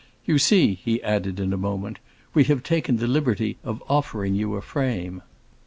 [0.25, 1.99] You see," he added in a moment,
[2.33, 5.21] "we have taken the liberty of offering you a frame.